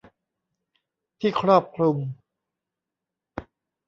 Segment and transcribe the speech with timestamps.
[1.19, 1.97] ที่ครอบคลุม